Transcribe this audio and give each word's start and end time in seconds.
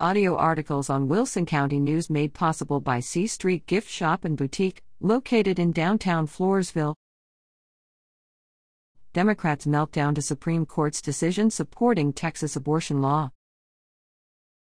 Audio 0.00 0.34
articles 0.36 0.90
on 0.90 1.06
Wilson 1.06 1.46
County 1.46 1.78
News 1.78 2.10
made 2.10 2.34
possible 2.34 2.80
by 2.80 2.98
C 2.98 3.28
Street 3.28 3.64
Gift 3.66 3.88
Shop 3.88 4.24
and 4.24 4.36
Boutique, 4.36 4.82
located 4.98 5.60
in 5.60 5.70
downtown 5.70 6.26
Floresville. 6.26 6.96
Democrats 9.12 9.66
meltdown 9.66 10.12
to 10.16 10.20
Supreme 10.20 10.66
Court's 10.66 11.00
decision 11.00 11.48
supporting 11.48 12.12
Texas 12.12 12.56
abortion 12.56 13.00
law. 13.00 13.30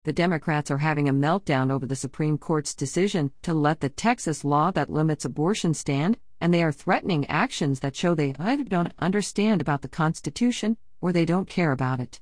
The 0.04 0.12
Democrats 0.12 0.70
are 0.70 0.80
having 0.80 1.08
a 1.08 1.14
meltdown 1.14 1.72
over 1.72 1.86
the 1.86 1.96
Supreme 1.96 2.38
Court's 2.38 2.76
decision 2.76 3.32
to 3.44 3.54
let 3.54 3.80
the 3.80 3.88
Texas 3.88 4.44
law 4.44 4.72
that 4.72 4.90
limits 4.90 5.24
abortion 5.24 5.74
stand, 5.74 6.18
and 6.42 6.54
they 6.54 6.62
are 6.62 6.74
threatening 6.74 7.26
actions 7.28 7.80
that 7.80 7.96
show 7.96 8.14
they 8.14 8.36
either 8.40 8.66
don't 8.66 8.92
understand 9.00 9.62
about 9.62 9.84
the 9.84 9.88
Constitution 9.88 10.76
or 11.00 11.14
they 11.14 11.24
don't 11.24 11.48
care 11.48 11.72
about 11.72 12.02
it. 12.02 12.20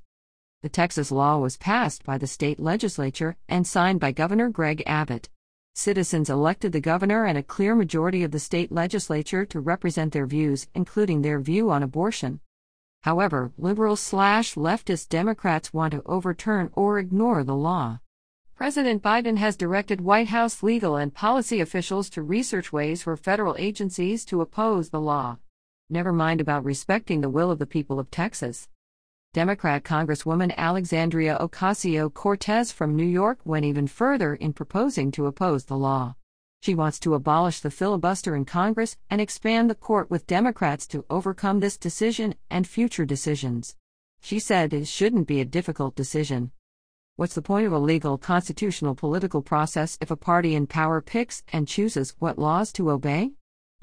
The 0.63 0.69
Texas 0.69 1.11
law 1.11 1.39
was 1.39 1.57
passed 1.57 2.03
by 2.03 2.19
the 2.19 2.27
state 2.27 2.59
legislature 2.59 3.35
and 3.49 3.65
signed 3.65 3.99
by 3.99 4.11
Governor 4.11 4.49
Greg 4.49 4.83
Abbott. 4.85 5.27
Citizens 5.73 6.29
elected 6.29 6.71
the 6.71 6.79
governor 6.79 7.25
and 7.25 7.35
a 7.35 7.41
clear 7.41 7.73
majority 7.73 8.21
of 8.21 8.29
the 8.29 8.39
state 8.39 8.71
legislature 8.71 9.43
to 9.43 9.59
represent 9.59 10.13
their 10.13 10.27
views, 10.27 10.67
including 10.75 11.23
their 11.23 11.39
view 11.39 11.71
on 11.71 11.81
abortion. 11.81 12.41
However, 13.01 13.51
liberal 13.57 13.95
slash 13.95 14.53
leftist 14.53 15.09
Democrats 15.09 15.73
want 15.73 15.93
to 15.93 16.03
overturn 16.05 16.69
or 16.73 16.99
ignore 16.99 17.43
the 17.43 17.55
law. 17.55 17.99
President 18.53 19.01
Biden 19.01 19.37
has 19.37 19.57
directed 19.57 20.01
White 20.01 20.27
House 20.27 20.61
legal 20.61 20.95
and 20.95 21.11
policy 21.11 21.59
officials 21.59 22.07
to 22.11 22.21
research 22.21 22.71
ways 22.71 23.01
for 23.01 23.17
federal 23.17 23.55
agencies 23.57 24.23
to 24.25 24.41
oppose 24.41 24.91
the 24.91 25.01
law. 25.01 25.39
Never 25.89 26.13
mind 26.13 26.39
about 26.39 26.63
respecting 26.63 27.21
the 27.21 27.31
will 27.31 27.49
of 27.49 27.57
the 27.57 27.65
people 27.65 27.99
of 27.99 28.11
Texas. 28.11 28.69
Democrat 29.33 29.85
Congresswoman 29.85 30.53
Alexandria 30.57 31.37
Ocasio 31.39 32.13
Cortez 32.13 32.69
from 32.69 32.97
New 32.97 33.05
York 33.05 33.39
went 33.45 33.63
even 33.63 33.87
further 33.87 34.35
in 34.35 34.51
proposing 34.51 35.09
to 35.09 35.25
oppose 35.25 35.63
the 35.63 35.77
law. 35.77 36.15
She 36.61 36.75
wants 36.75 36.99
to 36.99 37.13
abolish 37.13 37.61
the 37.61 37.71
filibuster 37.71 38.35
in 38.35 38.43
Congress 38.43 38.97
and 39.09 39.21
expand 39.21 39.69
the 39.69 39.75
court 39.75 40.11
with 40.11 40.27
Democrats 40.27 40.85
to 40.87 41.05
overcome 41.09 41.61
this 41.61 41.77
decision 41.77 42.35
and 42.49 42.67
future 42.67 43.05
decisions. 43.05 43.77
She 44.21 44.37
said 44.37 44.73
it 44.73 44.89
shouldn't 44.89 45.29
be 45.29 45.39
a 45.39 45.45
difficult 45.45 45.95
decision. 45.95 46.51
What's 47.15 47.35
the 47.35 47.41
point 47.41 47.65
of 47.65 47.71
a 47.71 47.79
legal, 47.79 48.17
constitutional 48.17 48.95
political 48.95 49.41
process 49.41 49.97
if 50.01 50.11
a 50.11 50.17
party 50.17 50.55
in 50.55 50.67
power 50.67 50.99
picks 50.99 51.41
and 51.53 51.69
chooses 51.69 52.15
what 52.19 52.37
laws 52.37 52.73
to 52.73 52.91
obey? 52.91 53.31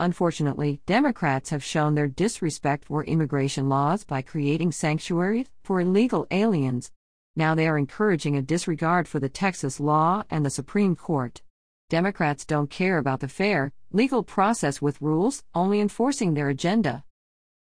Unfortunately, 0.01 0.81
Democrats 0.87 1.51
have 1.51 1.65
shown 1.65 1.95
their 1.95 2.07
disrespect 2.07 2.85
for 2.85 3.03
immigration 3.05 3.69
laws 3.69 4.05
by 4.05 4.23
creating 4.23 4.71
sanctuaries 4.71 5.47
for 5.65 5.81
illegal 5.81 6.25
aliens. 6.31 6.93
Now 7.35 7.57
they 7.57 7.67
are 7.67 7.77
encouraging 7.77 8.37
a 8.37 8.43
disregard 8.43 9.09
for 9.09 9.19
the 9.19 9.29
Texas 9.29 9.81
law 9.81 10.23
and 10.31 10.47
the 10.47 10.51
Supreme 10.51 10.95
Court. 10.95 11.43
Democrats 11.91 12.45
don't 12.45 12.71
care 12.71 12.99
about 12.99 13.21
the 13.21 13.29
fair, 13.29 13.73
legal 13.91 14.23
process 14.23 14.81
with 14.81 15.03
rules, 15.03 15.43
only 15.55 15.81
enforcing 15.81 16.35
their 16.35 16.49
agenda. 16.49 17.03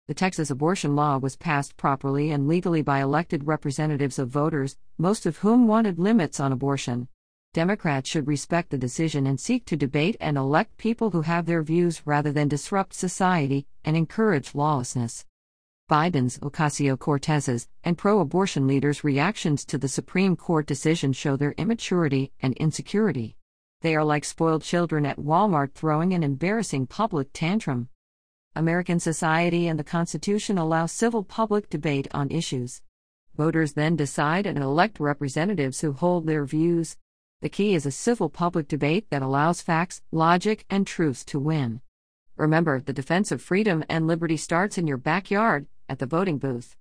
The 0.07 0.13
Texas 0.13 0.51
abortion 0.51 0.95
law 0.95 1.17
was 1.17 1.35
passed 1.35 1.75
properly 1.75 2.29
and 2.31 2.47
legally 2.47 2.81
by 2.83 3.01
elected 3.01 3.47
representatives 3.47 4.19
of 4.19 4.29
voters, 4.29 4.77
most 4.97 5.25
of 5.25 5.37
whom 5.37 5.67
wanted 5.67 5.97
limits 5.97 6.39
on 6.39 6.51
abortion. 6.51 7.07
Democrats 7.57 8.07
should 8.07 8.27
respect 8.27 8.69
the 8.69 8.77
decision 8.77 9.25
and 9.25 9.39
seek 9.39 9.65
to 9.65 9.75
debate 9.75 10.15
and 10.19 10.37
elect 10.37 10.77
people 10.77 11.09
who 11.09 11.23
have 11.23 11.47
their 11.47 11.63
views 11.63 12.03
rather 12.05 12.31
than 12.31 12.47
disrupt 12.47 12.93
society 12.93 13.65
and 13.83 13.97
encourage 13.97 14.53
lawlessness. 14.53 15.25
Biden's, 15.89 16.37
Ocasio 16.37 16.99
Cortez's, 16.99 17.67
and 17.83 17.97
pro 17.97 18.19
abortion 18.19 18.67
leaders' 18.67 19.03
reactions 19.03 19.65
to 19.65 19.79
the 19.79 19.87
Supreme 19.87 20.35
Court 20.35 20.67
decision 20.67 21.13
show 21.13 21.35
their 21.35 21.55
immaturity 21.57 22.31
and 22.41 22.53
insecurity. 22.57 23.35
They 23.81 23.95
are 23.95 24.05
like 24.05 24.23
spoiled 24.23 24.61
children 24.61 25.03
at 25.03 25.17
Walmart 25.17 25.73
throwing 25.73 26.13
an 26.13 26.21
embarrassing 26.21 26.85
public 26.85 27.29
tantrum. 27.33 27.89
American 28.55 28.99
society 28.99 29.67
and 29.67 29.79
the 29.79 29.83
Constitution 29.83 30.59
allow 30.59 30.85
civil 30.85 31.23
public 31.23 31.71
debate 31.71 32.07
on 32.11 32.29
issues. 32.29 32.83
Voters 33.35 33.73
then 33.73 33.95
decide 33.95 34.45
and 34.45 34.59
elect 34.59 34.99
representatives 34.99 35.81
who 35.81 35.93
hold 35.93 36.27
their 36.27 36.45
views. 36.45 36.97
The 37.39 37.49
key 37.49 37.75
is 37.75 37.85
a 37.85 37.91
civil 37.91 38.29
public 38.31 38.67
debate 38.67 39.11
that 39.11 39.21
allows 39.21 39.61
facts, 39.61 40.01
logic, 40.11 40.65
and 40.71 40.87
truth 40.87 41.23
to 41.27 41.39
win. 41.39 41.81
Remember, 42.35 42.81
the 42.81 42.93
defense 42.93 43.31
of 43.31 43.43
freedom 43.43 43.83
and 43.87 44.07
liberty 44.07 44.37
starts 44.37 44.75
in 44.79 44.87
your 44.87 44.97
backyard, 44.97 45.67
at 45.87 45.99
the 45.99 46.07
voting 46.07 46.39
booth. 46.39 46.75